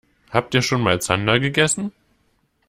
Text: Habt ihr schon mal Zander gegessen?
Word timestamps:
Habt 0.31 0.55
ihr 0.55 0.63
schon 0.63 0.81
mal 0.81 0.99
Zander 0.99 1.39
gegessen? 1.39 1.91